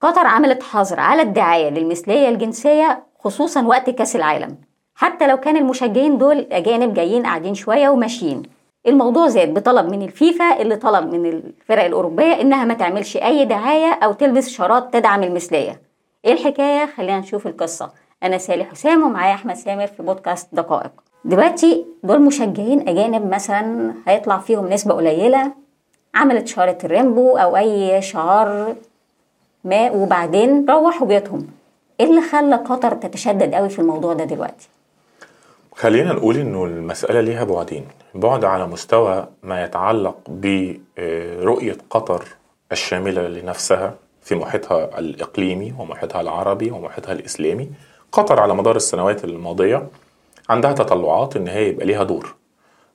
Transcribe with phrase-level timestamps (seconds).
[0.00, 4.56] قطر عملت حظر على الدعاية للمثلية الجنسية خصوصا وقت كأس العالم.
[4.94, 8.42] حتى لو كان المشجعين دول أجانب جايين قاعدين شوية وماشيين.
[8.86, 13.92] الموضوع زاد بطلب من الفيفا اللي طلب من الفرق الأوروبية إنها ما تعملش أي دعاية
[13.92, 15.80] أو تلبس شارات تدعم المثلية.
[16.24, 17.90] إيه الحكاية؟ خلينا نشوف القصة.
[18.22, 20.92] أنا سالي حسام ومعايا أحمد سامر في بودكاست دقائق.
[21.24, 25.52] دلوقتي دول مشجعين أجانب مثلا هيطلع فيهم نسبة قليلة
[26.14, 28.74] عملت شارة الريمبو أو أي شعار
[29.64, 31.46] ما وبعدين روحوا بيوتهم
[32.00, 34.68] إيه اللي خلى قطر تتشدد قوي في الموضوع ده دلوقتي؟
[35.76, 37.84] خلينا نقول إنه المسألة ليها بعدين.
[38.14, 42.24] بعد على مستوى ما يتعلق برؤية قطر
[42.72, 47.70] الشاملة لنفسها في محيطها الإقليمي ومحيطها العربي ومحيطها الإسلامي.
[48.12, 49.86] قطر على مدار السنوات الماضية
[50.48, 52.34] عندها تطلعات إن هي يبقى ليها دور.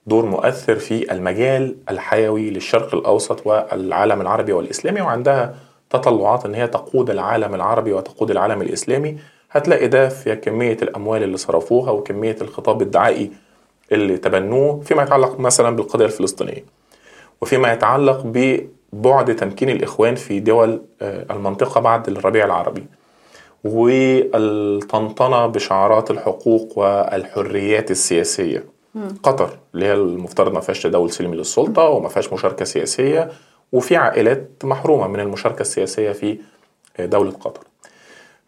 [0.08, 5.56] دور مؤثر في المجال الحيوي للشرق الأوسط والعالم العربي والإسلامي وعندها
[5.98, 9.18] تطلعات إن هي تقود العالم العربي وتقود العالم الإسلامي
[9.52, 13.32] هتلاقي ده في كمية الأموال اللي صرفوها وكمية الخطاب الدعائي
[13.92, 16.66] اللي تبنوه فيما يتعلق مثلا بالقضية الفلسطينية.
[17.42, 22.86] وفيما يتعلق ببعد تمكين الإخوان في دول المنطقة بعد الربيع العربي.
[23.64, 28.64] والطنطنه بشعارات الحقوق والحريات السياسية.
[29.24, 33.30] قطر اللي هي المفترض ما فيهاش تداول سلمي للسلطة وما فيهاش مشاركة سياسية
[33.72, 36.38] وفي عائلات محرومة من المشاركة السياسية في
[37.00, 37.62] دولة قطر.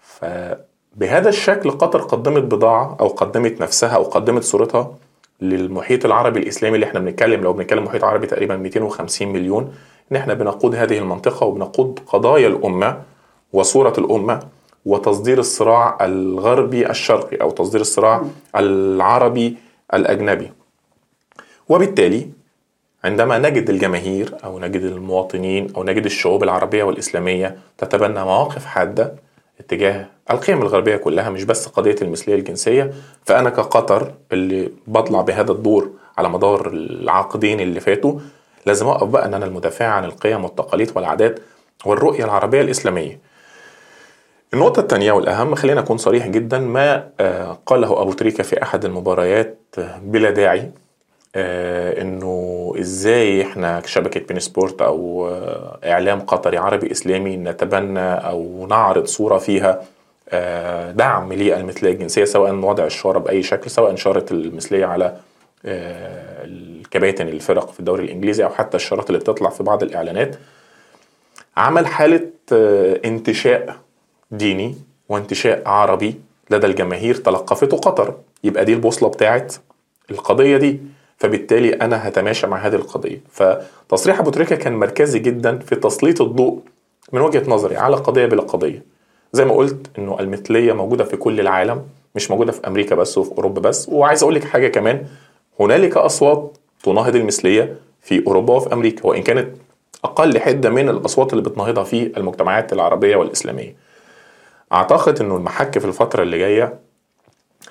[0.02, 4.96] فبهذا الشكل قطر قدمت بضاعة أو قدمت نفسها أو قدمت صورتها
[5.42, 9.74] للمحيط العربي الإسلامي اللي إحنا بنتكلم لو بنتكلم محيط عربي تقريبا 250 مليون
[10.12, 13.02] إن إحنا بنقود هذه المنطقة وبنقود قضايا الأمة
[13.54, 14.40] وصورة الأمة
[14.86, 18.24] وتصدير الصراع الغربي الشرقي أو تصدير الصراع
[18.56, 19.58] العربي
[19.94, 20.52] الأجنبي.
[21.70, 22.30] وبالتالي
[23.04, 29.14] عندما نجد الجماهير أو نجد المواطنين أو نجد الشعوب العربية والإسلامية تتبنى مواقف حادة
[29.60, 32.94] اتجاه القيم الغربية كلها مش بس قضية المثلية الجنسية
[33.26, 38.20] فأنا كقطر اللي بطلع بهذا الدور على مدار العقدين اللي فاتوا
[38.66, 41.40] لازم اقف بقى إن أنا المدافع عن القيم والتقاليد والعادات
[41.86, 43.20] والرؤية العربية الإسلامية.
[44.54, 47.10] النقطة الثانية والأهم خلينا أكون صريح جدا ما
[47.66, 49.58] قاله أبو تريكة في أحد المباريات
[50.02, 50.72] بلا داعي
[51.38, 55.30] إنه إزاي إحنا كشبكة بين سبورت أو
[55.86, 59.82] إعلام قطري عربي إسلامي نتبنى أو نعرض صورة فيها
[60.92, 65.16] دعم للمثلية الجنسية سواء وضع الشاره بأي شكل سواء شاره المثلية على
[65.66, 70.36] الكباتن الفرق في الدوري الإنجليزي أو حتى الشارات اللي بتطلع في بعض الإعلانات.
[71.58, 72.28] عمل حالة
[73.06, 73.76] انتشاء
[74.32, 74.76] ديني
[75.10, 76.16] وانتشاء عربي
[76.50, 78.16] لدى الجماهير تلقفته قطر.
[78.44, 79.56] يبقى دي البوصلة بتاعت
[80.12, 80.80] القضية دي.
[81.18, 83.22] فبالتالي أنا هتماشى مع هذه القضية.
[83.32, 86.60] فتصريح أبو تريكة كان مركزي جدا في تسليط الضوء
[87.14, 88.84] من وجهة نظري على قضية بلا قضية.
[89.34, 91.84] زي ما قلت إنه المثلية موجودة في كل العالم
[92.16, 93.90] مش موجودة في أمريكا بس وفي أوروبا بس.
[93.90, 95.06] وعايز أقول لك حاجة كمان
[95.60, 99.48] هنالك أصوات تناهض المثلية في أوروبا وفي أمريكا وإن كانت
[100.04, 103.76] أقل حدة من الأصوات اللي بتناهضها في المجتمعات العربية والإسلامية.
[104.74, 106.80] أعتقد إنه المحك في الفترة اللي جاية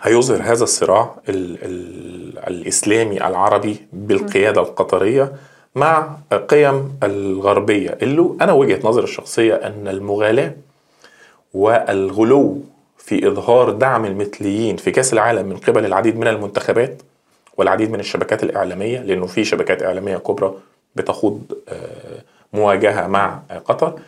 [0.02, 5.32] هيظهر هذا الصراع ال ال الإسلامي العربي بالقيادة القطرية
[5.74, 6.16] مع
[6.48, 10.52] قيم الغربية اللي أنا وجهة نظري الشخصية أن المغالاة
[11.54, 12.60] والغلو
[12.98, 17.02] في إظهار دعم المثليين في كأس العالم من قبل العديد من المنتخبات
[17.56, 20.54] والعديد من الشبكات الإعلامية لأنه في شبكات إعلامية كبرى
[20.96, 21.40] بتخوض
[22.52, 24.00] مواجهة مع قطر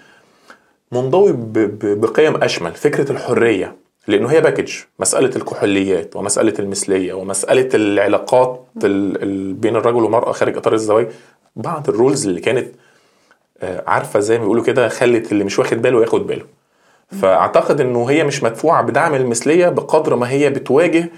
[0.93, 1.35] منضوي
[1.83, 3.77] بقيم أشمل فكرة الحرية
[4.09, 8.65] لأنه هي package مسألة الكحوليات ومسألة المثلية ومسألة العلاقات
[9.55, 11.09] بين الرجل والمرأة خارج إطار الزواج
[11.57, 12.69] بعض ال rules اللي كانت
[13.87, 16.45] عارفة زي ما بيقولوا كده خلت اللي مش واخد باله ياخد باله.
[17.23, 21.11] فأعتقد إنه هي مش مدفوعة بدعم المثلية بقدر ما هي بتواجه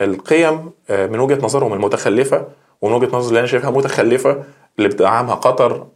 [0.00, 2.44] القيم من وجهة نظرهم المتخلفة
[2.82, 4.42] ومن وجهة نظري اللي أنا شايفها متخلفة
[4.78, 5.86] اللي بتدعمها قطر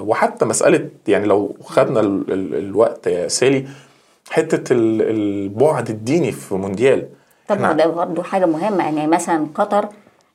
[0.00, 2.00] وحتى مسألة يعني لو خدنا
[2.30, 3.66] الوقت يا سالي
[4.30, 7.08] حتة البعد الديني في مونديال.
[7.48, 9.88] طب ده برضه حاجة مهمة يعني مثلا قطر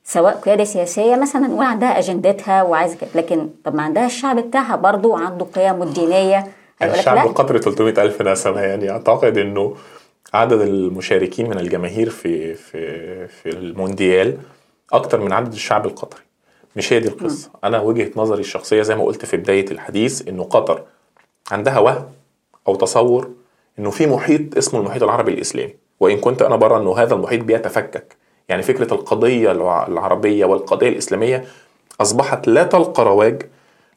[0.04, 5.18] سواء قيادة سياسية مثلا نقول عندها اجندتها وعايزه لكن طب ما عندها الشعب بتاعها برضه
[5.18, 6.46] عنده قيم الدينيه
[6.82, 9.76] الشعب القطري 300 ألف نسمة يعني أعتقد أنه
[10.34, 14.38] عدد المشاركين من الجماهير في في في المونديال
[14.92, 16.20] أكتر من عدد الشعب القطري.
[16.76, 17.48] مش هي دي القصة.
[17.54, 17.66] م.
[17.66, 20.82] أنا وجهة نظري الشخصية زي ما قلت في بداية الحديث أنه قطر
[21.50, 22.04] عندها وهم
[22.68, 23.30] أو تصور
[23.78, 28.16] أنه في محيط اسمه المحيط العربي الإسلامي وإن كنت أنا برى أنه هذا المحيط بيتفكك.
[28.48, 29.52] يعني فكرة القضية
[29.88, 31.44] العربية والقضية الإسلامية
[32.00, 33.42] أصبحت لا تلقى رواج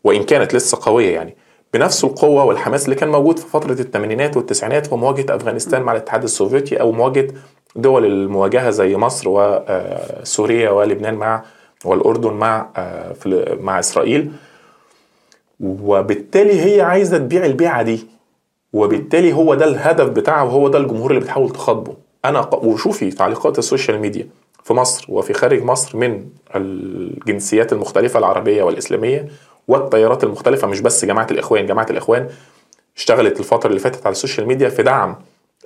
[0.03, 1.35] وإن كانت لسه قوية يعني
[1.73, 6.23] بنفس القوة والحماس اللي كان موجود في فترة الثمانينات والتسعينات في مواجهة أفغانستان مع الاتحاد
[6.23, 7.27] السوفيتي أو مواجهة
[7.75, 11.43] دول المواجهة زي مصر وسوريا ولبنان مع
[11.85, 13.13] والأردن مع آه،
[13.59, 14.31] مع إسرائيل.
[15.59, 18.07] وبالتالي هي عايزة تبيع البيعة دي.
[18.73, 21.93] وبالتالي هو ده الهدف بتاعها وهو ده الجمهور اللي بتحاول تخاطبه.
[22.25, 24.27] أنا وشوفي تعليقات ال social media
[24.63, 26.25] في مصر وفي خارج مصر من
[26.55, 29.27] الجنسيات المختلفة العربية والإسلامية
[29.67, 32.27] والتيارات المختلفة مش بس جماعة الإخوان جماعة الإخوان
[32.97, 35.15] اشتغلت الفترة اللي فاتت على ال social media في دعم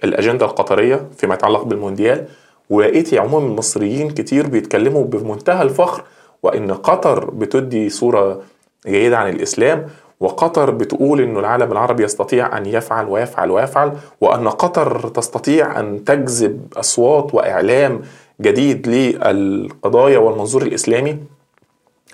[0.04, 2.26] الأجندة القطرية فيما يتعلق بالمونديال.
[2.70, 6.04] ولقيتي عموم المصريين كتير بيتكلموا بمنتهى الفخر
[6.44, 8.42] وإن قطر بتدي صورة
[8.88, 9.88] جيدة عن الإسلام.
[10.22, 13.92] وقطر بتقول إنه العالم العربي يستطيع أن يفعل ويفعل ويفعل
[14.22, 18.02] وأن قطر تستطيع أن تجذب أصوات وإعلام
[18.42, 21.18] جديد للقضايا والمنظور الإسلامي.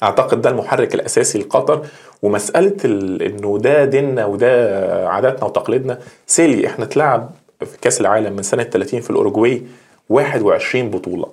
[0.04, 1.86] أعتقد ده المحرك الأساسي لقطر.
[2.22, 6.00] ومسألة ال- إنه ده ديننا وده عاداتنا وتقاليدنا.
[6.28, 7.30] سيلي إحنا اتلعب
[7.60, 9.62] في كأس العالم من سنة 30 في الأوروجواي
[10.10, 11.26] 21 بطولة.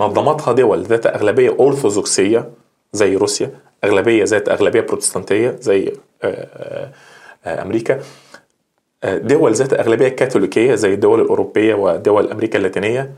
[0.00, 2.48] نظمتها دول ذات أغلبية ارثوذكسيه
[2.92, 3.50] زي روسيا
[3.84, 5.92] أغلبية ذات أغلبية بروتستانتية زي
[7.46, 7.98] أمريكا.
[9.04, 13.10] دول ذات أغلبية كاثوليكية زي الدول الأوروبية ودول أمريكا اللاتينية.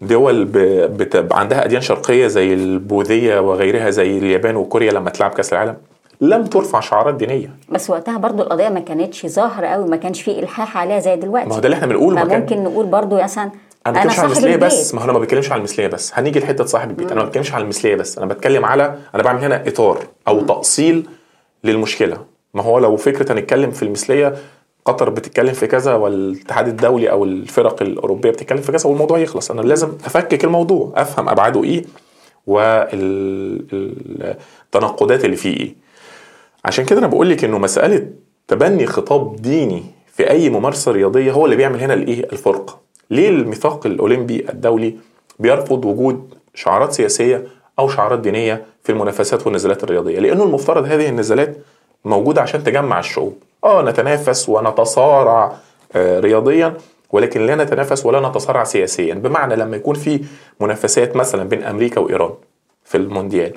[0.00, 0.58] دول ب...
[0.96, 1.32] بت...
[1.32, 5.76] عندها أديان شرقية زي البوذية وغيرها زي اليابان وكوريا لما تلعب كأس العالم.
[6.20, 7.50] لم ترفع شعارات دينية.
[7.68, 11.48] بس وقتها برضو القضية ما كانتش ظاهرة قوي ما كانش فيه إلحاح عليها زي دلوقتي.
[11.48, 13.50] ما هو ده اللي إحنا بنقوله فممكن نقول برضو مثلا
[13.86, 14.94] أنا ما بتكلمش على صاحب المثلية بس.
[14.94, 16.12] ما هو أنا ما بتكلمش على المثلية بس.
[16.14, 17.12] هنيجي لحتة صاحب البيت.
[17.12, 18.18] أنا ما بتكلمش على المثلية بس.
[18.18, 19.98] أنا بتكلم على أنا بعمل هنا إطار
[20.28, 21.06] أو تأصيل
[21.64, 22.24] للمشكلة.
[22.54, 24.34] ما هو لو فكرة هنتكلم في المثلية
[24.84, 29.50] قطر بتتكلم في كذا والاتحاد الدولي أو الفرق الأوروبية بتتكلم في كذا والموضوع يخلص.
[29.50, 31.84] أنا لازم أفكك الموضوع أفهم أبعاده إيه
[32.46, 35.74] والتناقضات اللي فيه إيه.
[36.64, 38.08] عشان كده أنا بقول لك إنه مسألة
[38.48, 39.82] تبني خطاب ديني
[40.12, 44.94] في أي ممارسة رياضية هو اللي بيعمل هنا الإيه؟ الفرق ليه الميثاق الأولمبي الدولي
[45.38, 47.46] بيرفض وجود شعارات سياسية
[47.78, 51.56] أو شعارات دينية في المنافسات والنزالات الرياضية لأنه المفترض هذه النزالات
[52.04, 53.36] موجودة عشان تجمع الشعوب.
[53.64, 55.52] آه نتنافس ونتصارع
[55.96, 56.74] آه رياضيا
[57.12, 59.14] ولكن لا نتنافس ولا نتصارع سياسيا.
[59.14, 60.24] بمعنى لما يكون في
[60.60, 62.30] منافسات مثلا بين أمريكا وإيران
[62.84, 63.52] في المونديال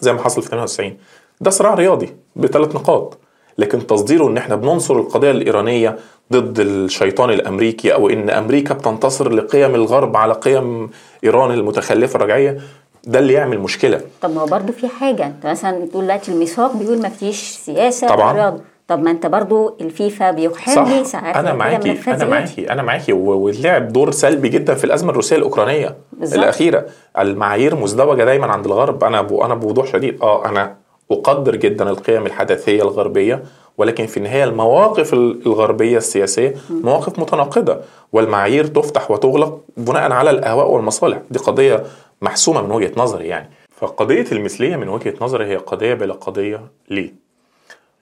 [0.00, 0.96] زي ما حصل في 98
[1.40, 3.18] ده صراع رياضي بثلاث نقاط.
[3.58, 5.98] لكن تصديره إن إحنا بننصر القضية الإيرانية
[6.32, 10.90] ضد الشيطان الأمريكي أو إن أمريكا بتنتصر لقيم الغرب على قيم
[11.24, 12.58] إيران المتخلفة الرجعية
[13.04, 14.00] ده اللي يعمل مشكلة.
[14.22, 18.08] طب ما هو برضو في حاجة انت مثلا تقول دلوقتي الميثاق بيقول ما فيش سياسة
[18.08, 18.32] طبعاً.
[18.32, 18.60] رياضة.
[18.88, 22.24] طب ما انت برضو الفيفا بيقحم لي ساعات أنا معاكي أنا.
[22.24, 23.12] معاكي أنا معاكي.
[23.12, 26.38] ولعب دور سلبي جدا في الأزمة الروسية الأوكرانية بالظبط.
[26.38, 26.86] الأخيرة.
[27.18, 29.04] المعايير مزدوجة دايما عند الغرب.
[29.04, 29.32] أنا ب...
[29.40, 30.22] أنا بوضوح شديد.
[30.22, 30.74] آه أنا
[31.10, 33.42] أقدر جدا القيم الحداثية الغربية
[33.78, 37.76] ولكن في النهاية المواقف ال- الغربية السياسية مواقف متناقضة
[38.12, 41.18] والمعايير تفتح وتغلق بناء على الأهواء والمصالح.
[41.30, 41.82] دي قضية
[42.22, 43.50] محسومة من وجهة نظري يعني.
[43.70, 47.14] فقضية المثلية من وجهة نظري هي قضية بلا قضية ليه؟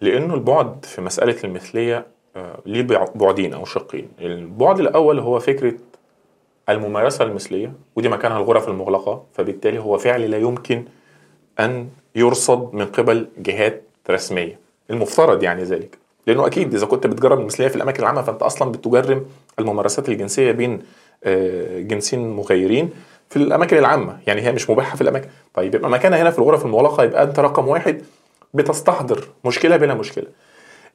[0.00, 2.06] لأنه البعد في مسألة المثلية
[2.36, 5.74] آه، ليه بع- بعدين أو شقين البعد الأول هو فكرة
[6.68, 10.84] الممارسة المثلية ودي مكانها الغرف المغلقة فبالتالي هو فعل لا يمكن
[11.60, 14.58] أن يرصد من قبل جهات رسمية.
[14.90, 15.98] المفترض يعني ذلك.
[16.26, 19.26] لأنه أكيد إذا كنت بتجرب المثلية في الأماكن العامة فأنت أصلا بتجرم
[19.58, 20.82] الممارسات الجنسية بين
[21.24, 22.90] آه، جنسين مغيرين.
[23.30, 25.28] في الأماكن العامة يعني هي مش مباحة في الأماكن.
[25.54, 28.02] طيب يبقى مكانها هنا في الغرف المغلقة يبقى أنت رقم واحد
[28.54, 30.26] بتستحضر مشكلة بلا مشكلة.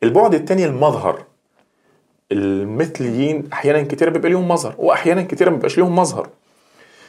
[0.04, 1.24] البعد الثاني المظهر.
[2.32, 6.30] المثليين أحيانا كتير بيبقى ليهم مظهر واحيانا كتير ما بيبقاش ليهم مظهر.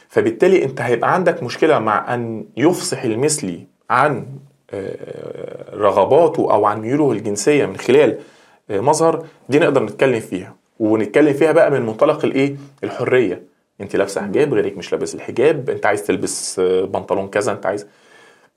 [0.09, 4.25] فبالتالي أنت هيبقى عندك مشكلة مع أن يفصح المثلي عن
[4.71, 8.17] آه، رغباته أو عن ميوله الجنسية من خلال
[8.69, 10.55] آه، مظهر دي نقدر نتكلم فيها.
[10.79, 13.54] ونتكلم فيها بقى من منطلق الإيه؟ الحرية.
[13.81, 17.87] انت لابسه حجاب غيرك مش لابس الحجاب انت عايز تلبس آه، بنطلون كذا انت عايز.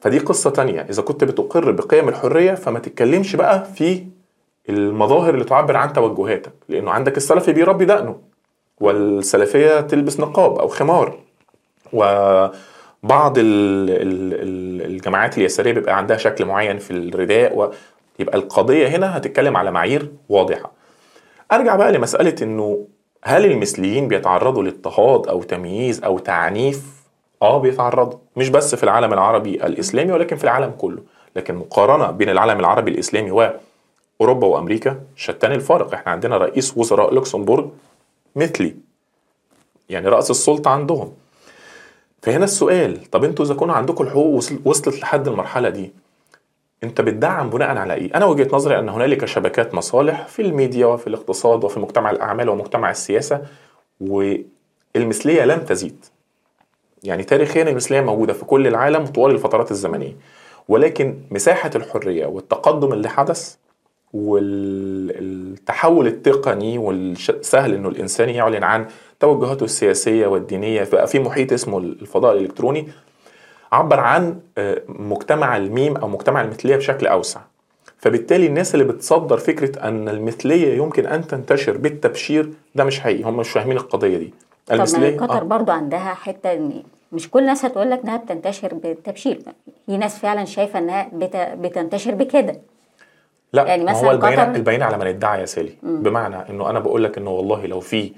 [0.00, 0.80] فدي قصة تانية.
[0.90, 4.04] إذا كنت بتقر بقيم الحرية فما تتكلمش بقى في
[4.68, 8.20] المظاهر اللي تعبر عن توجهاتك لأنه عندك السلفي بيربي دقنه
[8.80, 11.18] والسلفية تلبس نقاب أو خمار.
[13.90, 13.90] ال-
[14.42, 20.12] ال- الجماعات اليسارية بيبقى عندها شكل معين في الرداء ويبقى القضية هنا هتتكلم على معايير
[20.28, 20.72] واضحة.
[21.52, 22.86] أرجع بقى لمسألة إنه
[23.24, 26.82] هل المثليين بيتعرضوا لاضطهاد أو تمييز أو تعنيف؟
[27.42, 28.18] آه بيتعرضوا.
[28.36, 31.02] مش بس في العالم العربي الإسلامي ولكن في العالم كله.
[31.36, 35.94] لكن مقارنة بين العالم العربي الإسلامي وأوروبا وأمريكا شتان الفارق.
[35.94, 37.66] إحنا عندنا رئيس وزراء لوكسمبورغ
[38.36, 38.76] مثلي.
[39.88, 41.12] يعني رأس السلطة عندهم.
[42.22, 45.92] فهنا السؤال طب أنتوا إذا كانوا عندكم الحقوق وصل- وصلت لحد المرحلة دي
[46.84, 51.06] انت بتدعم بناء على إيه؟ أنا وجهة نظري ان هنالك شبكات مصالح في الميديا وفي
[51.06, 53.42] الاقتصاد وفي مجتمع الأعمال ومجتمع السياسة
[54.00, 56.04] والمثلية لم تزيد.
[57.04, 60.16] يعني تاريخيا المثلية موجودة في كل العالم طوال الفترات الزمنية.
[60.68, 63.54] ولكن مساحة الحرية والتقدم اللي حدث
[64.12, 68.86] والتحول التقني والسهل إنه الإنسان يعلن عن
[69.20, 72.88] توجهاته السياسية والدينية بقى في محيط اسمه الفضاء الإلكتروني
[73.72, 77.40] عبر عن آه، مجتمع الميم أو مجتمع المثلية بشكل أوسع
[77.98, 83.36] فبالتالي الناس اللي بتصدر فكرة أن المثلية يمكن أن تنتشر بالتبشير ده مش حقيقي هم
[83.36, 84.34] مش فاهمين القضية دي
[84.72, 85.44] المثلية طب قطر آه.
[85.44, 86.82] برضو عندها حتة إن
[87.12, 89.40] مش كل الناس هتقول لك إنها بتنتشر بالتبشير
[89.86, 91.10] في ناس فعلا شايفة إنها
[91.54, 92.60] بتنتشر بكده
[93.52, 94.54] لا يعني مثلا هو البيان قطر...
[94.54, 95.72] البيان على من ادعى يا سالي.
[95.82, 98.12] بمعنى إنه أنا بقول لك إنه والله لو في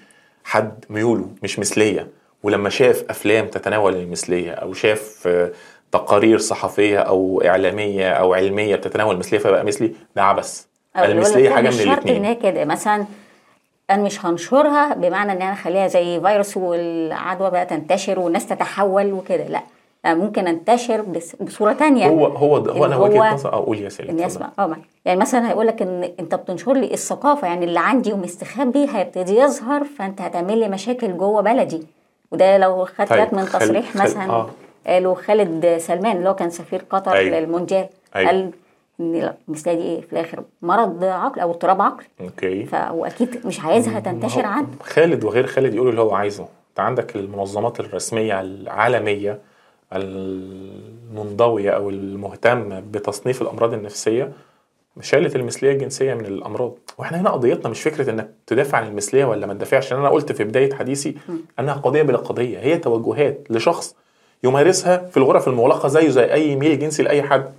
[0.45, 2.09] حد ميوله مش مثلية
[2.43, 5.51] ولما شاف أفلام تتناول المثلية أو شاف آه،
[5.93, 10.65] تقارير صحفية أو إعلامية أو علمية بتتناول المثلية فبقى مثلي ده عبث.
[10.97, 12.65] المثلية حاجة من الاثنين إن كده.
[12.65, 13.05] مثلا
[13.91, 19.45] أنا مش هنشرها بمعنى إن أنا أخليها زي فيروس والعدوى بقى تنتشر والناس تتحول وكده.
[19.45, 19.63] لا
[20.15, 21.05] ممكن أنتشر
[21.41, 22.07] بصورة تانية.
[22.09, 23.55] هو هو هو أنا وجهة نظر.
[23.55, 27.65] أقول يا سيدي الناس آه يعني مثلا هيقول لك إن أنت بتنشر لي الثقافة يعني
[27.65, 31.83] اللي عندي ومستخبي هيبتدي يظهر فأنت هتعمل لي مشاكل جوه بلدي.
[32.31, 34.03] وده لو خدت طيب من تصريح خل...
[34.03, 34.51] مثلا آه.
[34.87, 37.39] قالوا خالد سلمان اللي هو كان سفير قطر أيوه.
[37.39, 38.29] للمونديال أيوه.
[38.31, 38.51] قال
[39.01, 43.61] إن المثليه دي إيه في الآخر مرض عقل أو اضطراب عقل okay فهو أكيد مش
[43.61, 49.39] عايزها تنتشر عنه خالد وغير خالد يقولوا اللي هو عايزه أنت عندك المنظمات الرسمية العالمية
[49.93, 54.33] المنضوية أو المهتمه بتصنيف الأمراض النفسية
[55.01, 56.75] شالت المثلية الجنسية من الأمراض.
[56.99, 59.93] وإحنا هنا قضيتنا مش فكرة إنك تدافع عن المثلية ولا ما تدافعش.
[59.93, 61.15] أنا قلت في بداية حديثي
[61.59, 62.59] أنها قضية بلا قضية.
[62.59, 63.97] هي توجهات لشخص
[64.45, 67.53] يمارسها في الغرف المغلقة زيه زي أي ميل جنسي لأي حد.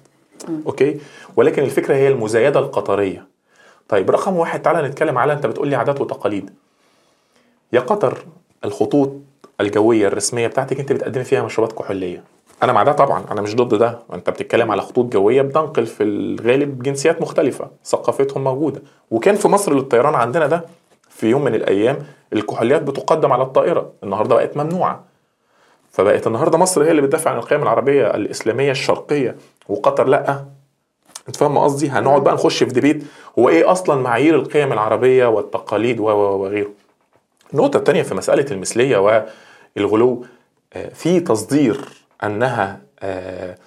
[0.65, 0.99] أوكي؟
[1.35, 3.27] ولكن الفكرة هي المزايدة القطرية.
[3.89, 6.49] طيب رقم واحد تعالى نتكلم على أنت بتقول لي عادات وتقاليد.
[7.73, 8.25] يا قطر
[8.65, 9.11] الخطوط
[9.61, 12.23] الجوية الرسمية بتاعتك أنت بتقدمي فيها مشروبات كحولية.
[12.63, 13.99] أنا مع ده طبعا أنا مش ضد ده.
[14.13, 18.81] أنت بتتكلم على خطوط جوية بتنقل في الغالب جنسيات مختلفة ثقافتهم موجودة.
[19.11, 20.65] وكان في مصر للطيران عندنا ده
[21.09, 21.97] في يوم من الأيام
[22.33, 23.91] الكحوليات بتقدم على الطائرة.
[24.03, 25.03] النهارده بقت ممنوعة.
[25.91, 29.35] فبقت النهارده مصر هي اللي بتدافع عن القيم العربية الإسلامية الشرقية
[29.69, 30.45] وقطر لأ.
[31.27, 33.03] أنت فاهم قصدي؟ هنقعد بقى نخش في ديبيت.
[33.39, 36.69] هو إيه أصلا معايير القيم العربية والتقاليد وغيره؟
[37.53, 39.23] النقطة الثانية في مسألة المثلية
[39.77, 40.25] والغلو
[40.73, 41.81] آه، في تصدير
[42.23, 43.57] أنها آه،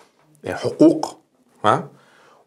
[0.47, 1.19] حقوق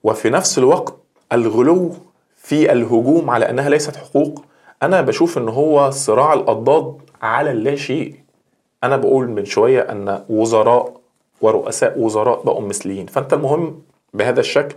[0.03, 0.95] وفي نفس الوقت
[1.33, 1.91] الغلو
[2.37, 4.45] في الهجوم على أنها ليست حقوق.
[4.83, 8.15] أنا بشوف إن هو صراع الأضداد على اللا شيء.
[8.83, 10.93] أنا بقول من شوية أن وزراء
[11.41, 13.05] ورؤساء وزراء بقوا مثليين.
[13.05, 13.81] فأنت المهم
[14.13, 14.75] بهذا الشكل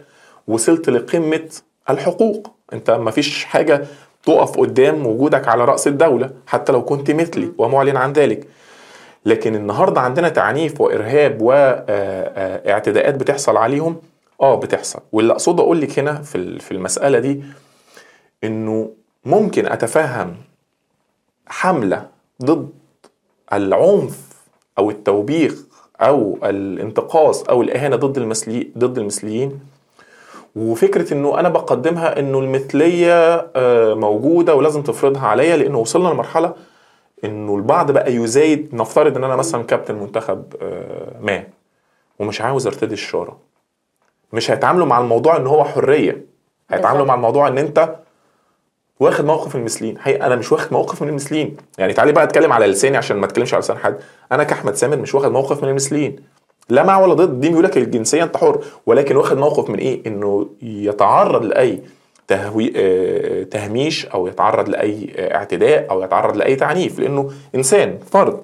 [0.49, 1.49] وصلت لقمة
[1.91, 2.51] الحقوق.
[2.73, 3.87] أنت ما فيش حاجة
[4.25, 8.49] تقف قدام وجودك على رأس الدولة حتى لو كنت مثلي ومعلن عن ذلك.
[9.25, 13.97] لكن النهارده عندنا تعنيف وإرهاب واعتداءات بتحصل عليهم.
[14.41, 15.01] آه بتحصل.
[15.13, 17.43] واللي أقصد أقول لك هنا في في المسألة دي
[18.45, 18.91] إنه
[19.25, 20.37] ممكن أتفهم
[21.47, 22.07] حملة
[22.45, 22.69] ضد
[23.53, 24.19] العنف
[24.79, 25.55] أو التوبيخ
[26.01, 29.61] أو الانتقاص أو الإهانة ضد المثلي ضد المثليين
[30.57, 36.55] وفكرة إنه أنا بقدمها إنه المثلية آه، موجودة ولازم تفرضها عليا لإنه وصلنا لمرحلة
[37.25, 41.45] إنه البعض بقى يزايد نفترض إن أنا مثلا كابتن منتخب آه، ما
[42.19, 43.39] ومش عاوز أرتدي الشارة.
[44.33, 46.25] مش هيتعاملوا مع الموضوع إن هو حرية.
[46.71, 47.97] هيتعاملوا مع الموضوع إن أنت
[49.01, 49.97] واخد موقف المثليين.
[50.03, 51.57] هي أنا مش واخد موقف من المثليين.
[51.79, 53.99] يعني تعالي بقى اتكلم على لساني عشان ما اتكلمش على لسان حد.
[54.33, 56.17] أنا كأحمد سامر مش واخد موقف من المثليين.
[56.69, 57.41] لا مع ولا ضد.
[57.41, 58.65] دي بيقول لك الجنسية أنت حر.
[58.87, 61.83] ولكن واخد موقف من إيه؟ إنه يتعرض لأي
[62.31, 68.41] تهوي آه، تهميش أو يتعرض لأي اعتداء أو يتعرض لأي تعنيف لأنه إنسان فرد.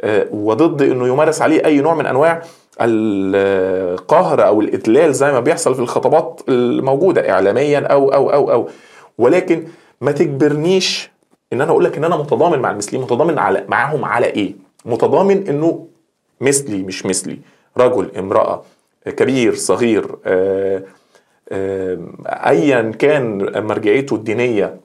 [0.00, 2.42] آه، وضد إنه يمارس عليه أي نوع من أنواع
[2.80, 8.68] القهر أو الإدلال زي ما بيحصل في الخطابات الموجودة اعلاميا أو أو أو أو.
[9.18, 9.64] ولكن
[10.00, 11.10] ما تجبرنيش
[11.52, 14.54] إن أنا أقول لك إن أنا متضامن مع المثليين متضامن على معاهم على إيه؟
[14.84, 15.86] متضامن إنه
[16.40, 17.38] مثلي مش مثلي.
[17.78, 18.62] رجل امرأة
[19.06, 20.82] كبير صغير آه
[21.52, 24.76] ايا كان مرجعيته الدينية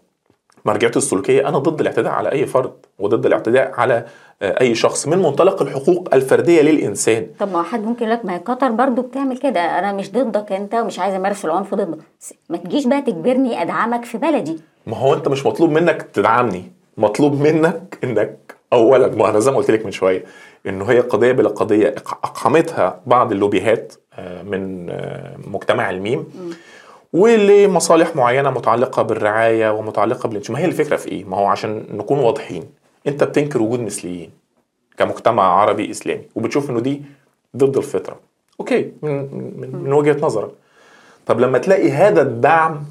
[0.66, 4.06] مرجعيته السلوكية أنا ضد الاعتداء على أي فرد وضد الاعتداء على
[4.42, 7.28] آه، أي شخص من منطلق الحقوق الفردية للإنسان.
[7.40, 10.52] طب ما حد ممكن يقول لك ما هي قطر برضو بتعمل كده أنا مش ضدك
[10.52, 11.98] أنت ومش عايز أمارس العنف ضدك.
[12.50, 14.60] ما تجيش بقى تجبرني أدعمك في بلدي.
[14.88, 16.72] ما هو أنت مش مطلوب منك تدعمني.
[16.98, 20.24] مطلوب منك إنك اولا ما أنا زي ما قلت لك من شوية
[20.68, 21.96] انه هي قضية بلا قضية.
[22.24, 26.26] أقحمتها بعض اللوبيهات من آه، مجتمع الميم.
[27.14, 30.54] ولمصالح معينة متعلقة بالرعاية ومتعلقة بالانشاء.
[30.54, 32.64] ما هي الفكرة في إيه؟ ما هو عشان نكون واضحين.
[33.08, 34.30] أنت بتنكر وجود مثليين
[34.98, 37.02] كمجتمع عربي إسلامي وبتشوف إنه دي
[37.58, 38.20] ضد الفطرة.
[38.60, 39.12] أوكي من
[39.58, 40.52] من, من وجهة نظرك.
[41.26, 42.84] طب لما تلاقي هذا الدعم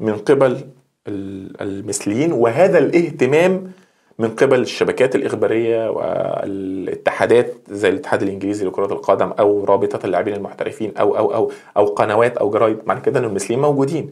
[0.00, 0.60] من قبل
[1.08, 3.72] ال- المثليين وهذا الاهتمام
[4.18, 11.16] من قبل الشبكات الإخبارية والاتحادات زي الاتحاد الإنجليزي لكرة القدم أو رابطة اللاعبين المحترفين أو
[11.18, 12.78] أو أو أو قنوات أو جرايد.
[12.86, 14.10] معنى كده إن المثليين موجودين.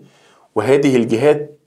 [0.55, 1.59] وهذه الجهات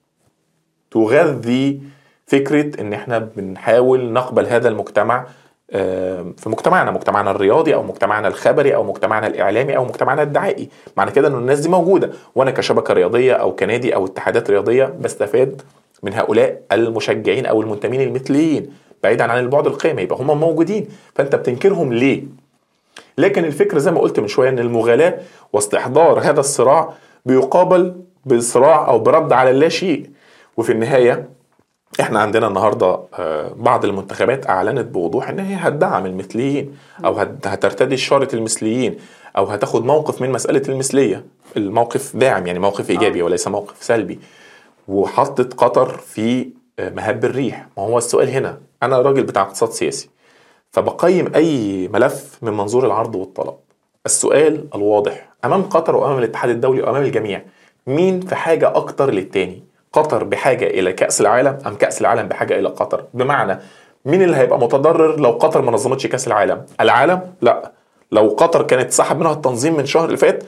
[0.92, 1.82] تغذي
[2.28, 5.26] فكرة إن إحنا بنحاول نقبل هذا المجتمع
[5.72, 10.70] آه، في مجتمعنا مجتمعنا الرياضي أو مجتمعنا الخبري أو مجتمعنا الإعلامي أو مجتمعنا الدعائي.
[10.98, 12.12] معنى كده إن الناس دي موجودة.
[12.36, 15.62] وأنا كشبكة رياضية أو كنادي أو اتحادات رياضية بستفاد
[16.04, 20.88] من هؤلاء المشجعين أو المنتمين المثليين بعيدا عن البعد القيمي يبقى هم موجودين.
[21.16, 22.24] فأنت بتنكرهم ليه؟
[23.18, 25.18] لكن الفكرة زي ما قلت من شوية إن المغالاة
[25.54, 26.94] واستحضار هذا الصراع
[27.26, 27.94] بيقابل
[28.26, 30.10] بصراع أو برد على اللا شيء.
[30.58, 31.30] وفي النهاية
[32.02, 37.98] إحنا عندنا النهارده آه، بعض المنتخبات أعلنت بوضوح إن هي هتدعم المثليين أو هت- هترتدي
[37.98, 38.96] شاره المثليين
[39.38, 41.26] أو هتاخد موقف من مسألة المثلية.
[41.58, 44.20] الموقف داعم يعني موقف إيجابي وليس موقف سلبي.
[44.88, 46.50] وحطت قطر في
[46.80, 47.68] آه، مهب الريح.
[47.78, 50.10] ما هو السؤال هنا أنا راجل بتاع اقتصاد سياسي
[50.72, 53.54] فبقيم أي ملف من منظور العرض والطلب.
[54.06, 57.42] السؤال الواضح أمام قطر وأمام الاتحاد الدولي وأمام الجميع
[57.88, 59.64] مين في حاجة أكتر للتاني؟
[59.94, 63.60] قطر بحاجة إلى كأس العالم أم كأس العالم بحاجة إلى قطر؟ بمعنى
[64.06, 67.72] مين اللي هيبقى متضرر لو قطر ما نظمتش كأس العالم؟ العالم؟ لا.
[68.12, 70.44] لو قطر كانت سحب منها التنظيم من شهر اللي فات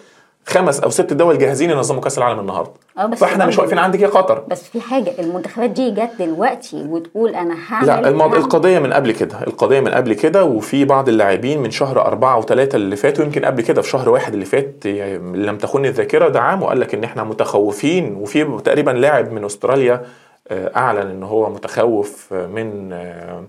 [0.48, 2.72] خمس أو ست دول جاهزين ينظموا كأس العالم النهارده.
[2.98, 4.44] آه بس فإحنا مش واقفين عندك يا قطر.
[4.48, 8.94] بس في حاجة المنتخبات دي جت دلوقتي وتقول أنا هعمل لا الموضوع هعمل- القضية من
[8.94, 13.26] قبل كده القضية من قبل كده وفي بعض اللاعبين من شهر أربعة وثلاثة اللي فاتوا
[13.26, 16.94] يمكن قبل كده في شهر واحد اللي فات يعني لم تخن الذاكرة دعم وقال لك
[16.94, 20.06] إن إحنا متخوفين وفي تقريبا لاعب من أستراليا
[20.48, 23.44] آه، أعلن إن هو متخوف من آه،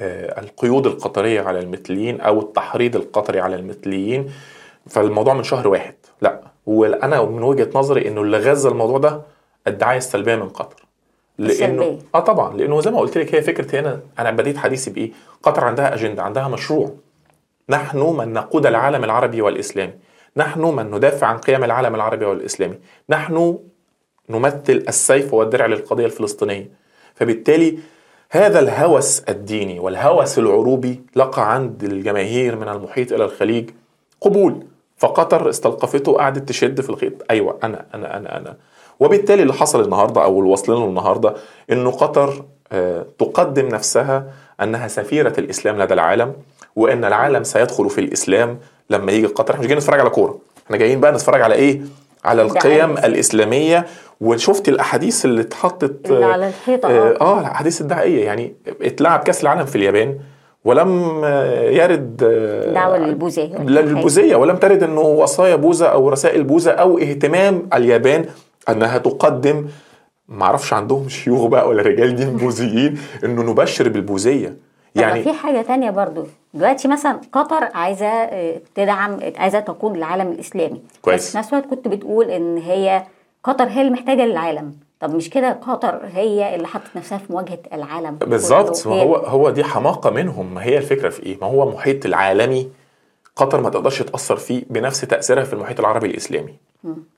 [0.00, 4.26] آه، القيود القطرية على المثليين أو التحريض القطري على المثليين.
[4.88, 5.94] فالموضوع من شهر واحد.
[6.20, 6.40] لا.
[6.66, 9.22] وأنا من وجهة نظري انه اللي غذى الموضوع ده
[9.66, 10.86] الدعايه السلبية من قطر.
[11.38, 11.98] لأنه السلبية.
[12.14, 12.56] آه طبعا.
[12.56, 14.00] لأنه زي ما قلت لك هي فكرة هنا.
[14.18, 15.10] أنا بديت حديثي بإيه؟
[15.42, 16.90] قطر عندها أجندة عندها مشروع.
[17.68, 19.92] نحن من نقود العالم العربي والإسلامي.
[20.36, 22.78] نحن من ندافع عن قيم العالم العربي والإسلامي.
[23.10, 23.58] نحن
[24.30, 26.70] نمثل السيف والدرع للقضية الفلسطينية.
[27.14, 27.78] فبالتالي
[28.30, 33.70] هذا الهوس الديني والهوس العروبي لقى عند الجماهير من المحيط إلى الخليج
[34.20, 34.66] قبول.
[35.00, 37.12] فقطر استلقفته قعدت تشد في الخيط.
[37.30, 38.56] أيوه أنا أنا أنا أنا.
[39.00, 41.34] وبالتالي اللي حصل النهارده أو اللي واصلين له النهارده
[41.72, 44.24] إنه قطر آه، تقدم نفسها
[44.62, 46.32] أنها سفيرة الإسلام لدى العالم
[46.76, 48.58] وإن العالم سيدخل في الإسلام
[48.90, 49.50] لما يجي قطر.
[49.54, 50.38] إحنا مش جايين نتفرج على كورة.
[50.66, 51.80] إحنا جايين بقى نتفرج على إيه؟
[52.24, 53.86] على القيم الإسلامية.
[54.20, 57.20] وشفت الأحاديث اللي اتحطت اللي آه، على الحيطة آه آه.
[57.20, 58.24] آه، الأحاديث الدعائية.
[58.24, 60.18] يعني اتلعب كأس العالم في اليابان.
[60.64, 63.56] ولم آه، يرد آه، دعوة للبوذية.
[63.56, 68.24] لا للبوذية ولم ترد أنه وصايا بوذا أو رسائل بوذا أو اهتمام اليابان
[68.68, 69.66] أنها تقدم.
[70.28, 74.56] ما أعرفش عندهم شيوخ بقى ولا رجال دين بوذيين أنه نبشر بالبوذية.
[74.94, 76.26] يعني في حاجة تانية برضو.
[76.54, 80.82] دلوقتي مثلا قطر عايزة آه، تدعم عايزة تقود العالم الإسلامي.
[81.02, 81.20] كويس.
[81.20, 83.02] بس في نفس الوقت كنت بتقول إن هي
[83.44, 84.74] قطر هي اللي محتاجة للعالم.
[85.00, 88.86] طب مش كده قطر هي اللي حطت نفسها في مواجهة العالم بالظبط.
[88.86, 90.54] هو هو دي حماقة منهم.
[90.54, 92.68] ما هي الفكرة في إيه؟ ما هو محيط العالمي
[93.36, 96.54] قطر ما تقدرش تأثر فيه بنفس تأثيرها في المحيط العربي الإسلامي.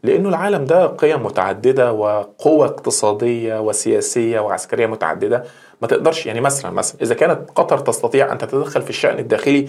[0.02, 5.44] لأنه العالم ده قيم متعددة وقوة اقتصادية وسياسية وعسكرية متعددة.
[5.82, 9.68] ما تقدرش يعني مثلا مثلا إذا كانت قطر تستطيع أن تتدخل في الشأن الداخلي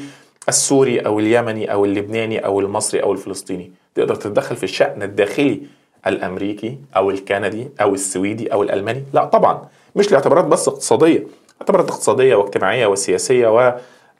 [0.50, 5.62] السوري أو اليمني أو اللبناني أو المصري أو الفلسطيني تقدر تتدخل في الشأن الداخلي
[6.08, 9.68] الأمريكي أو الكندي أو السويدي أو الألماني؟ لا طبعا.
[9.96, 11.28] مش لاعتبارات بس اقتصادية.
[11.62, 13.76] اعتبارات اقتصادية واجتماعية وسياسية و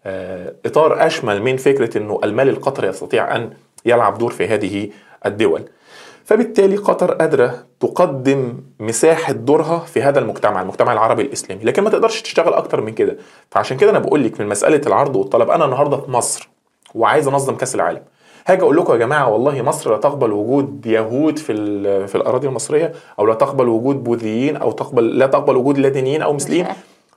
[0.06, 3.54] آه، إطار أشمل من فكرة إنه المال القطري يستطيع أن
[3.86, 4.90] يلعب دور في هذه
[5.26, 5.62] الدول.
[6.26, 12.22] فبالتالي قطر قادرة تقدم مساحة دورها في هذا المجتمع، المجتمع العربي الإسلامي، لكن ما تقدرش
[12.22, 13.18] تشتغل أكتر من كده،
[13.52, 15.50] فعشان كده أنا بقول لك من مسألة العرض والطلب.
[15.50, 16.50] أنا النهارده في مصر
[16.96, 18.02] وعايز أنظم كأس العالم.
[18.48, 21.54] هاجي أقول لكم يا جماعة والله مصر لا تقبل وجود يهود في
[22.08, 26.34] في الأراضي المصرية أو لا تقبل وجود بوذيين أو تقبل لا تقبل وجود لادينيين أو
[26.34, 26.76] مثليين مش-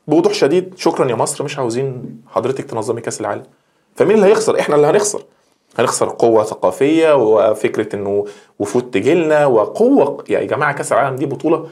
[0.08, 3.42] بوضوح شديد شكرا يا مصر مش عاوزين حضرتك تنظمي كأس العالم.
[3.96, 5.22] فمين اللي هيخسر؟ إحنا اللي هنخسر.
[5.78, 8.24] هنخسر قوة ثقافية وفكرة إنه
[8.58, 11.66] وفود تجيلنا وقوة يا جماعة كأس العالم دي بطولة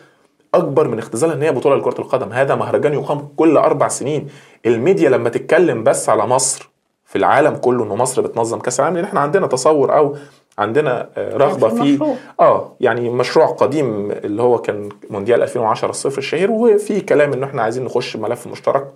[0.54, 2.32] أكبر من اختزالها إن هي بطولة لكرة القدم.
[2.32, 4.28] هذا مهرجان يقام كل أربع سنين.
[4.66, 6.70] الميديا لما تتكلم بس على مصر
[7.14, 10.16] في العالم كله إنه مصر بتنظم كأس العالم لأن إحنا عندنا تصور أو
[10.58, 11.96] عندنا آه، رغبة في.
[12.40, 17.62] آه يعني مشروع قديم اللي هو كان مونديال 2010 الصفر الشهير وفي كلام إنه إحنا
[17.62, 18.86] عايزين نخش ملف مشترك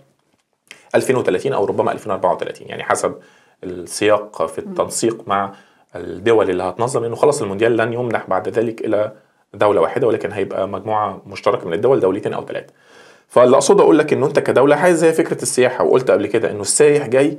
[0.95, 3.15] 2030 أو ربما 2034 يعني حسب
[3.65, 5.53] السياق في التنسيق مع
[5.97, 9.13] الدول اللي هتنظم لأنه خلاص المونديال لن يمنح بعد ذلك إلى
[9.55, 12.73] دولة واحدة ولكن هيبقى مجموعة مشتركة من الدول دولتين أو ثلاثة.
[13.29, 16.61] فاللي اقصد أقول لك إنه أنت كدولة عايز زي فكرة السياحة وقلت قبل كده إنه
[16.61, 17.39] السايح جاي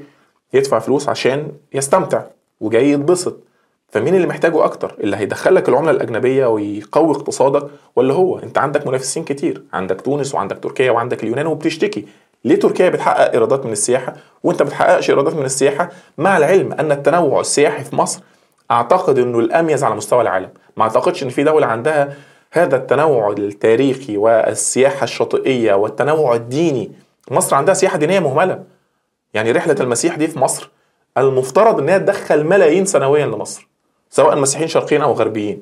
[0.54, 2.24] يدفع فلوس عشان يستمتع
[2.62, 3.38] وجاي يتبسط.
[3.92, 9.24] فمين اللي محتاجه أكتر؟ اللي هيدخلك العملة الأجنبية ويقوي اقتصادك ولا هو؟ أنت عندك منافسين
[9.24, 12.06] كتير عندك تونس وعندك تركيا وعندك اليونان وبتشتكي.
[12.46, 17.40] ليه تركيا بتحقق إيرادات من السياحة وأنت بتحققش إيرادات من السياحة مع العلم أن التنوع
[17.40, 18.22] السياحي في مصر
[18.72, 22.16] أعتقد إنه الاميز على مستوى العالم؟ ما أعتقدش إن في دولة عندها
[22.52, 26.92] هذا التنوع التاريخي والسياحة الشاطئية والتنوع الديني.
[27.32, 28.64] مصر عندها سياحة دينية مهملة.
[29.34, 30.70] يعني رحلة المسيح دي في مصر
[31.18, 33.68] المفترض إن هي تدخل ملايين سنويا لمصر
[34.10, 35.62] سواء مسيحيين شرقيين أو غربيين.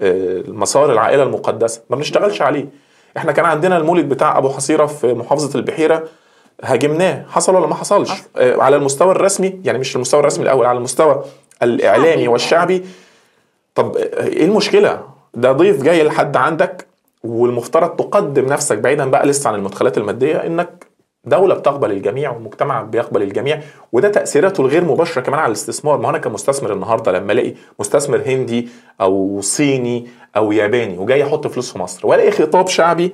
[0.00, 2.66] آه، مسار العائلة المقدسة ما بنشتغلش عليه.
[3.16, 6.04] إحنا كان عندنا المولد بتاع أبو حصيرة في محافظة البحيرة
[6.64, 7.26] هاجمناه.
[7.28, 11.24] حصل ولا ما حصلش؟ آه، على المستوى الرسمي يعني مش المستوى الرسمي الأول على المستوى
[11.62, 12.28] الإعلامي شعبي.
[12.28, 12.84] والشعبي.
[13.74, 15.02] طب آه، إيه المشكلة؟
[15.34, 16.86] ده ضيف جاي لحد عندك
[17.24, 20.85] والمفترض تقدم نفسك بعيدا بقى لسه عن المدخلات المادية إنك
[21.26, 23.60] دولة بتقبل الجميع ومجتمع بيقبل الجميع
[23.92, 25.98] وده تأثيراته الغير مباشرة كمان على الاستثمار.
[25.98, 28.68] ما هو أنا كمستثمر النهاردة لما ألاقي مستثمر هندي
[29.00, 33.12] أو صيني أو ياباني وجاي يحط فلوس في مصر وألاقي خطاب شعبي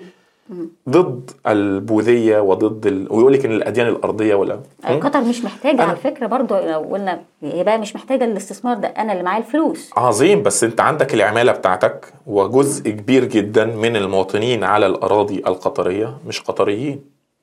[0.88, 3.06] ضد البوذية وضد ال...
[3.10, 7.20] ويقول لك إن الأديان الأرضية ولا قطر مش محتاجة أنا- على فكرة برضو لو قلنا
[7.42, 9.90] هي بقى مش محتاجة الاستثمار ده أنا اللي معايا الفلوس.
[9.96, 16.40] عظيم بس أنت عندك العمالة بتاعتك وجزء كبير جدا من المواطنين على الأراضي القطرية مش
[16.40, 17.00] قطريين.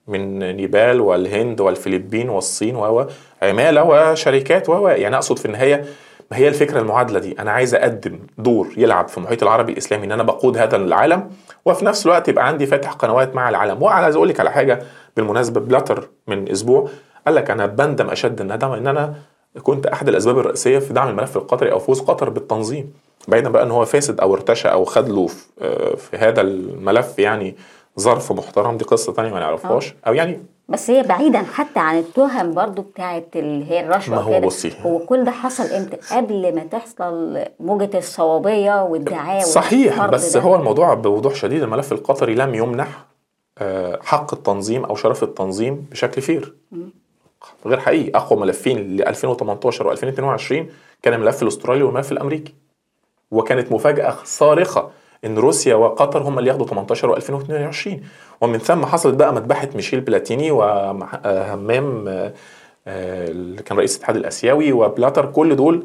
[0.10, 3.08] من نيبال والهند والفلبين والصين و
[3.41, 5.86] عمالة وشركات و يعني أقصد في النهاية
[6.32, 7.36] ما هي الفكرة المعادلة دي.
[7.39, 11.30] أنا عايز أقدم دور يلعب في المحيط العربي الإسلامي إن أنا بقود هذا العالم
[11.65, 13.84] وفي نفس الوقت يبقى عندي فاتح قنوات مع العالم.
[13.84, 14.80] وعايز أقول لك على حاجة
[15.17, 16.89] بالمناسبة بلاتر من أسبوع
[17.26, 19.13] قال لك أنا بندم أشد الندم إن أنا
[19.63, 22.93] كنت أحد الأسباب الرئيسية في دعم الملف القطري أو فوز قطر بالتنظيم.
[23.28, 25.30] بعيدا بقى إن هو فاسد أو ارتشى أو خد له
[25.62, 27.56] آه، في هذا الملف يعني
[28.00, 29.94] ظرف محترم دي قصة تانية ما نعرفهاش.
[30.08, 34.40] أو يعني بس هي بعيدا حتى عن التهم برضو بتاعت اللي هي الرشوة ما هو
[34.40, 34.74] بصي.
[34.82, 40.42] هو كل ده حصل إمتى؟ قبل ما تحصل موجة الصوابية والدعاية صحيح بس ده.
[40.42, 41.64] هو الموضوع بوضوح شديد.
[41.64, 43.06] الملف القطري لم يمنح
[43.58, 46.56] آه، حق التنظيم أو شرف التنظيم بشكل فير.
[47.66, 48.18] غير حقيقي.
[48.18, 50.54] أقوى ملفين ل 2018 و2022
[51.02, 52.54] كان الملف الأسترالي والملف الأمريكي.
[53.32, 54.90] وكانت مفاجأة صارخة
[55.25, 57.89] إن روسيا وقطر هم اللي ياخدوا 18 و2022
[58.41, 62.08] ومن ثم حصلت بقى مذبحة ميشيل بلاتيني وهمام
[62.88, 65.84] اللي كان رئيس الاتحاد الآسيوي وبلاتر كل دول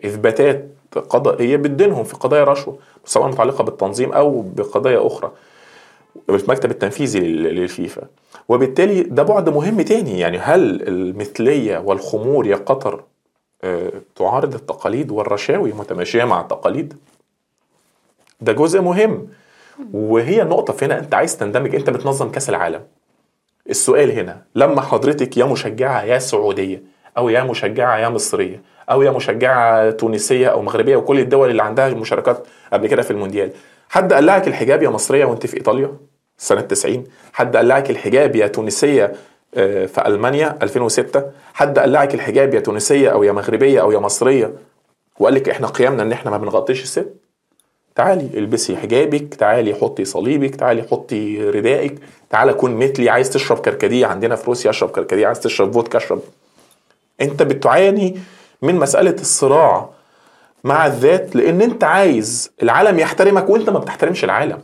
[0.00, 0.68] بإثباتات
[1.10, 5.32] قضائية بتدينهم في قضايا رشوة سواء متعلقة بالتنظيم أو بقضايا أخرى
[6.30, 8.02] المكتب التنفيذي لل- للفيفا.
[8.48, 13.02] وبالتالي ده بعد مهم تاني يعني هل المثلية والخمور يا قطر
[13.64, 16.94] آه، تعارض التقاليد والرشاوي متماشية مع التقاليد؟
[18.40, 19.28] ده جزء مهم.
[19.92, 22.82] وهي النقطة في هنا انت عايز تندمج انت بتنظم كأس العالم.
[23.70, 26.82] السؤال هنا لما حضرتك يا مشجعة يا سعودية
[27.18, 31.88] أو يا مشجعة يا مصرية أو يا مشجعة تونسية أو مغربية وكل الدول اللي عندها
[31.88, 33.50] مشاركات قبل كده في المونديال
[33.88, 35.96] حد قلعك الحجاب يا مصرية وأنت في إيطاليا؟
[36.38, 39.12] سنة 90 حد قلعك الحجاب يا تونسية
[39.54, 41.24] آه، في ألمانيا 2006
[41.54, 44.52] حد قلعك الحجاب يا تونسية أو يا مغربية أو يا مصرية؟
[45.18, 47.14] وقال لك إحنا قيمنا إن إحنا ما بنغطيش الست؟
[47.94, 51.98] تعالي البسي حجابك تعالي حطي صليبك تعالي حطي ردائك
[52.30, 56.20] تعالى كون مثلي عايز تشرب كركديه عندنا في روسيا اشرب كركديه عايز تشرب فودكا اشرب.
[57.20, 58.18] انت بتعاني
[58.62, 59.88] من مسألة الصراع
[60.64, 64.58] مع الذات لأن انت عايز العالم يحترمك وانت ما بتحترمش العالم.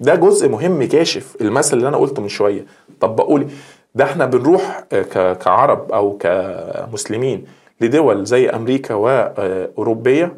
[0.00, 2.66] ده جزء مهم كاشف المثل اللي أنا قلته من شوية.
[3.00, 3.46] طب بقول
[3.94, 7.44] ده إحنا بنروح ك- كعرب أو كمسلمين
[7.80, 10.36] لدول زي أمريكا وأوروبية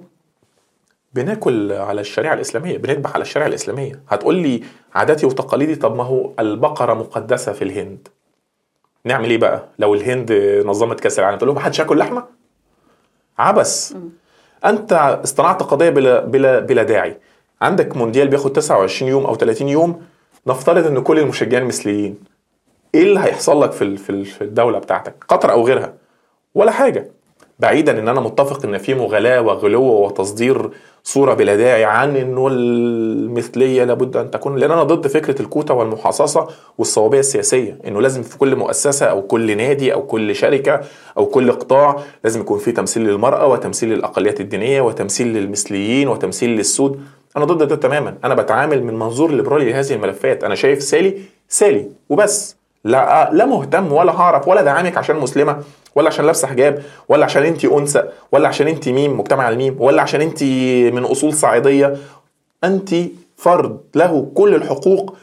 [1.17, 4.01] بناكل على الشريعة الإسلامية بنذبح على الشريعة الإسلامية.
[4.09, 4.63] هتقول لي
[4.95, 8.09] عاداتي وتقاليدي طب ما هو البقرة مقدسة في الهند.
[9.05, 10.33] نعمل إيه بقى؟ لو الهند
[10.67, 12.25] نظمت كأس العالم تقول لهم محدش ياكل لحمة؟
[13.39, 13.95] عبس.
[14.65, 14.93] أنت
[15.25, 17.19] اصطنعت قضية بلا بلا بلا داعي.
[17.63, 20.03] عندك مونديال بياخد 29 يوم أو 30 يوم
[20.47, 22.19] نفترض إن كل المشجعين مثليين.
[22.95, 25.95] إيه اللي هيحصل لك في في الدولة بتاعتك؟ قطر أو غيرها.
[26.55, 27.11] ولا حاجة.
[27.59, 30.71] بعيدا إن أنا متفق إن في مغالاة وغلو وتصدير
[31.05, 36.49] صورة بلا داعي عن إنه المثلية لابد أن تكون لأن أنا ضد فكرة الكوتا والمحاصصة
[36.79, 40.81] والصوابية السياسية إنه لازم في كل مؤسسة أو كل نادي أو كل شركة
[41.19, 47.01] أو كل قطاع لازم يكون في تمثيل للمرأة وتمثيل للأقليات الدينية وتمثيل للمثليين وتمثيل للسود.
[47.37, 48.19] أنا ضد ده تماما.
[48.25, 50.45] أنا بتعامل من منظور ليبرالي لهذه الملفات.
[50.45, 52.56] أنا شايف سالي سالي وبس.
[52.87, 55.62] لا لا مهتم ولا هعرف ولا دعامك عشان مسلمة
[55.94, 60.03] ولا عشان لابسة حجاب ولا عشان انت أنثى ولا عشان انت ميم مجتمع الميم ولا
[60.03, 60.42] عشان انت
[60.94, 61.96] من أصول صعيدية.
[62.64, 62.94] انت
[63.37, 65.16] فرد له كل الحقوق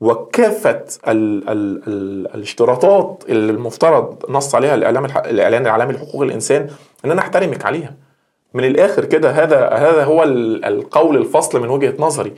[0.00, 6.68] وكافة ال ال ال الاشتراطات اللي المفترض نص عليها الإعلام الإعلان العالمي لحقوق الإنسان
[7.04, 7.94] إن أنا أحترمك عليها.
[8.54, 12.32] من الآخر كده هذا هذا هو القول الفصل من وجهة نظري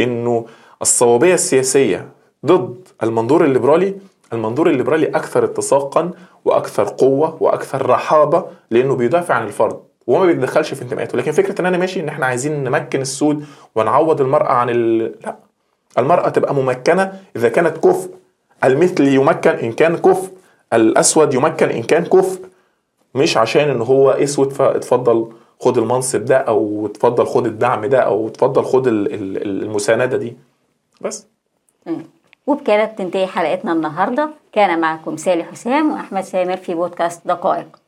[0.00, 0.46] إنه
[0.82, 2.08] الصوابية السياسية
[2.46, 3.94] ضد المنظور الليبرالي
[4.32, 6.10] المنظور الليبرالي أكثر اتساقا
[6.44, 11.18] وأكثر قوة وأكثر رحابة لأنه بيدافع عن الفرد وما بيتدخلش في انتماءاته.
[11.18, 14.98] لكن فكرة إن أنا ماشي إن إحنا عايزين نمكن السود ونعوض المرأة عن ال...
[15.26, 15.36] لا.
[15.98, 18.10] المرأة تبقى ممكنة إذا كانت كفء.
[18.64, 20.30] المثل يمكن إن كان كفء
[20.72, 22.40] الأسود يمكن إن كان كفء.
[23.14, 28.26] مش عشان إن هو أسود فاتفضل خد المنصب ده أو اتفضل خد الدعم ده أو
[28.28, 30.36] اتفضل خد المساندة دي.
[31.00, 31.26] بس.
[32.46, 34.30] وبكده تنتهي حلقتنا النهارده.
[34.52, 37.79] كان معكم سالي حسام وأحمد سامر في بودكاست دقائق.